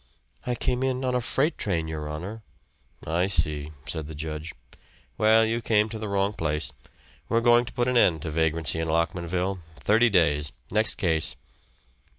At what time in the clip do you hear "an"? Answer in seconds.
7.87-7.97